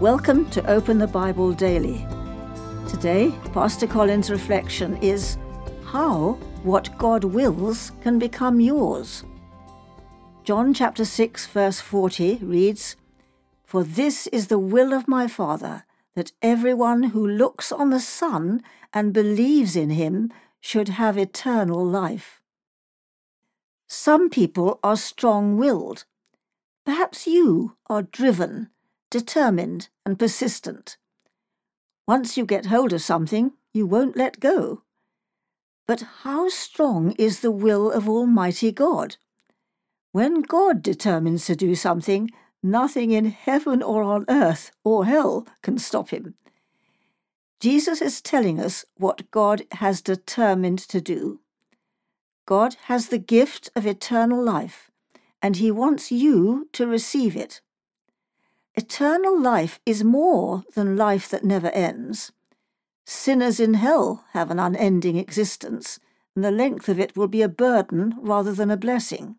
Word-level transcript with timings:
Welcome 0.00 0.50
to 0.50 0.62
Open 0.70 0.98
the 0.98 1.06
Bible 1.06 1.54
Daily. 1.54 2.06
Today, 2.86 3.32
Pastor 3.54 3.86
Colin's 3.86 4.30
reflection 4.30 4.98
is 4.98 5.38
how 5.86 6.32
what 6.64 6.98
God 6.98 7.24
wills 7.24 7.92
can 8.02 8.18
become 8.18 8.60
yours. 8.60 9.24
John 10.44 10.74
chapter 10.74 11.06
6 11.06 11.46
verse 11.46 11.80
40 11.80 12.40
reads, 12.42 12.96
For 13.64 13.82
this 13.82 14.26
is 14.26 14.48
the 14.48 14.58
will 14.58 14.92
of 14.92 15.08
my 15.08 15.26
Father, 15.26 15.84
that 16.14 16.32
everyone 16.42 17.04
who 17.04 17.26
looks 17.26 17.72
on 17.72 17.88
the 17.88 17.98
Son 17.98 18.62
and 18.92 19.14
believes 19.14 19.76
in 19.76 19.88
him 19.88 20.30
should 20.60 20.90
have 20.90 21.16
eternal 21.16 21.82
life. 21.82 22.42
Some 23.88 24.28
people 24.28 24.78
are 24.84 24.96
strong 24.96 25.56
willed. 25.56 26.04
Perhaps 26.84 27.26
you 27.26 27.78
are 27.88 28.02
driven, 28.02 28.68
determined, 29.18 29.88
and 30.04 30.18
persistent. 30.18 30.98
Once 32.06 32.36
you 32.36 32.44
get 32.44 32.66
hold 32.66 32.92
of 32.92 33.00
something, 33.00 33.52
you 33.72 33.86
won't 33.86 34.14
let 34.14 34.40
go. 34.40 34.82
But 35.86 36.02
how 36.22 36.50
strong 36.50 37.12
is 37.12 37.40
the 37.40 37.50
will 37.50 37.90
of 37.90 38.06
Almighty 38.06 38.72
God? 38.72 39.16
When 40.12 40.42
God 40.42 40.82
determines 40.82 41.46
to 41.46 41.56
do 41.56 41.74
something, 41.74 42.30
nothing 42.62 43.10
in 43.12 43.26
heaven 43.26 43.82
or 43.82 44.02
on 44.02 44.26
earth 44.28 44.70
or 44.84 45.06
hell 45.06 45.46
can 45.62 45.78
stop 45.78 46.10
him. 46.10 46.34
Jesus 47.58 48.02
is 48.02 48.20
telling 48.20 48.60
us 48.60 48.84
what 48.98 49.30
God 49.30 49.62
has 49.72 50.02
determined 50.02 50.80
to 50.90 51.00
do. 51.00 51.40
God 52.44 52.76
has 52.84 53.08
the 53.08 53.24
gift 53.36 53.70
of 53.74 53.86
eternal 53.86 54.42
life, 54.44 54.90
and 55.40 55.56
He 55.56 55.70
wants 55.70 56.12
you 56.12 56.68
to 56.74 56.86
receive 56.86 57.34
it. 57.34 57.62
Eternal 58.76 59.40
life 59.40 59.80
is 59.86 60.04
more 60.04 60.62
than 60.74 60.98
life 60.98 61.30
that 61.30 61.44
never 61.44 61.70
ends. 61.70 62.30
Sinners 63.06 63.58
in 63.58 63.74
hell 63.74 64.26
have 64.32 64.50
an 64.50 64.58
unending 64.58 65.16
existence, 65.16 65.98
and 66.34 66.44
the 66.44 66.50
length 66.50 66.88
of 66.88 67.00
it 67.00 67.16
will 67.16 67.28
be 67.28 67.40
a 67.40 67.48
burden 67.48 68.14
rather 68.18 68.52
than 68.52 68.70
a 68.70 68.76
blessing. 68.76 69.36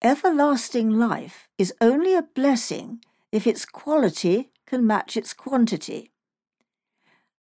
Everlasting 0.00 0.90
life 0.90 1.48
is 1.58 1.74
only 1.82 2.14
a 2.14 2.22
blessing 2.22 3.00
if 3.30 3.46
its 3.46 3.66
quality 3.66 4.50
can 4.64 4.86
match 4.86 5.16
its 5.16 5.34
quantity. 5.34 6.10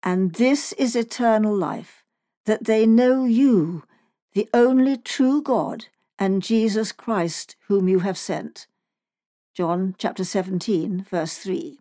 And 0.02 0.36
this 0.36 0.72
is 0.74 0.96
eternal 0.96 1.56
life, 1.56 2.04
that 2.46 2.66
they 2.66 2.86
know 2.86 3.26
you, 3.26 3.84
the 4.34 4.48
only 4.54 4.96
true 4.96 5.42
God, 5.42 5.88
and 6.18 6.42
Jesus 6.42 6.94
Christ, 6.94 7.58
whom 7.68 7.90
you 7.90 8.00
have 8.00 8.18
sent. 8.18 8.68
John 9.56 9.94
chapter 10.00 10.24
17, 10.24 11.06
verse 11.08 11.38
3. 11.38 11.78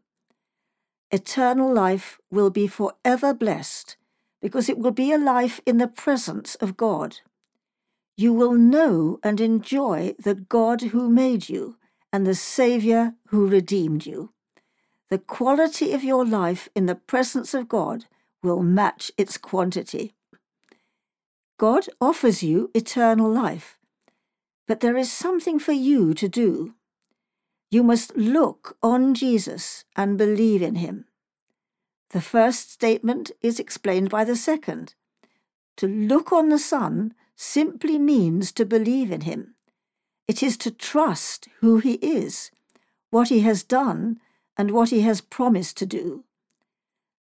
Eternal 1.11 1.73
life 1.73 2.19
will 2.31 2.51
be 2.51 2.67
forever 2.67 3.33
blessed 3.33 3.97
because 4.43 4.69
it 4.69 4.77
will 4.77 4.91
be 4.91 5.11
a 5.11 5.17
life 5.17 5.59
in 5.65 5.79
the 5.79 5.89
presence 5.89 6.55
of 6.57 6.77
God. 6.77 7.21
You 8.15 8.35
will 8.35 8.53
know 8.53 9.21
and 9.23 9.41
enjoy 9.41 10.15
the 10.19 10.35
God 10.35 10.83
who 10.83 11.09
made 11.09 11.49
you 11.49 11.79
and 12.13 12.27
the 12.27 12.35
Saviour 12.35 13.15
who 13.29 13.47
redeemed 13.47 14.05
you. 14.05 14.35
The 15.09 15.19
quality 15.19 15.95
of 15.95 16.05
your 16.05 16.27
life 16.27 16.69
in 16.75 16.85
the 16.85 16.95
presence 16.95 17.55
of 17.55 17.71
God 17.71 18.05
will 18.43 18.63
match 18.63 19.11
its 19.17 19.39
quantity. 19.39 20.13
God 21.57 21.87
offers 22.03 22.43
you 22.43 22.71
eternal 22.75 23.33
life, 23.33 23.79
but 24.69 24.81
there 24.81 24.99
is 24.99 25.11
something 25.11 25.59
for 25.59 25.73
you 25.73 26.13
to 26.13 26.29
do. 26.29 26.75
You 27.73 27.83
must 27.83 28.15
look 28.15 28.77
on 28.83 29.15
Jesus 29.15 29.87
and 29.97 30.19
believe 30.19 30.61
in 30.61 30.75
him. 30.75 31.07
The 32.11 32.21
first 32.21 32.71
statement 32.71 33.31
is 33.41 33.59
explained 33.59 34.11
by 34.11 34.25
the 34.25 34.37
second. 34.37 34.95
To 35.79 35.89
look 35.89 36.33
on 36.33 36.51
the 36.51 36.59
Son 36.59 37.15
simply 37.35 37.99
means 37.99 38.53
to 38.53 38.67
believe 38.67 39.11
in 39.11 39.23
him. 39.23 39.55
It 40.29 40.43
is 40.43 40.59
to 40.59 40.71
trust 40.71 41.49
who 41.61 41.79
he 41.79 41.95
is, 41.95 42.51
what 43.09 43.29
he 43.31 43.41
has 43.41 43.63
done, 43.63 44.21
and 44.59 44.73
what 44.73 44.91
he 44.91 45.01
has 45.01 45.23
promised 45.23 45.79
to 45.79 45.87
do. 45.87 46.25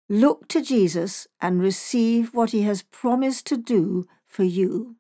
Look 0.08 0.48
to 0.48 0.62
Jesus 0.62 1.28
and 1.42 1.60
receive 1.60 2.32
what 2.32 2.53
he 2.53 2.62
has 2.62 2.81
promised 2.81 3.44
to 3.48 3.58
do 3.58 4.08
for 4.26 4.44
you. 4.44 4.97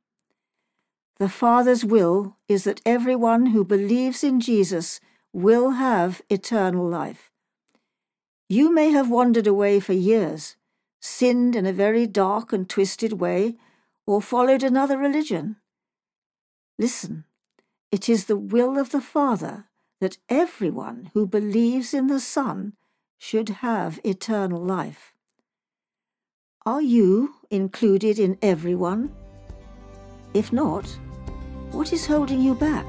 The 1.18 1.30
Father's 1.30 1.86
will 1.86 2.36
is 2.48 2.64
that 2.64 2.82
everyone 2.84 3.46
who 3.46 3.64
believes 3.64 4.22
in 4.22 4.40
Jesus 4.40 5.00
will 5.38 5.70
have 5.70 6.20
eternal 6.28 6.86
life. 6.88 7.30
You 8.48 8.74
may 8.74 8.90
have 8.90 9.08
wandered 9.08 9.46
away 9.46 9.78
for 9.78 9.92
years, 9.92 10.56
sinned 11.00 11.54
in 11.54 11.64
a 11.64 11.72
very 11.72 12.06
dark 12.06 12.52
and 12.52 12.68
twisted 12.68 13.14
way, 13.14 13.54
or 14.06 14.20
followed 14.20 14.62
another 14.62 14.98
religion. 14.98 15.56
Listen, 16.78 17.24
it 17.92 18.08
is 18.08 18.24
the 18.24 18.36
will 18.36 18.78
of 18.78 18.90
the 18.90 19.00
Father 19.00 19.66
that 20.00 20.18
everyone 20.28 21.10
who 21.14 21.26
believes 21.26 21.94
in 21.94 22.08
the 22.08 22.20
Son 22.20 22.72
should 23.18 23.48
have 23.48 24.00
eternal 24.04 24.62
life. 24.62 25.14
Are 26.66 26.82
you 26.82 27.34
included 27.50 28.18
in 28.18 28.38
everyone? 28.42 29.14
If 30.34 30.52
not, 30.52 30.86
what 31.70 31.92
is 31.92 32.06
holding 32.06 32.40
you 32.40 32.54
back? 32.54 32.86